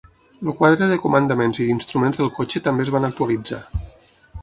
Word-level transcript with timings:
El 0.45 0.53
quadre 0.61 0.87
de 0.91 0.97
comandaments 1.03 1.61
i 1.65 1.69
d'instruments 1.69 2.23
del 2.23 2.35
cotxe 2.41 2.65
també 2.71 2.89
es 2.89 2.95
van 2.97 3.11
actualitzar. 3.11 3.65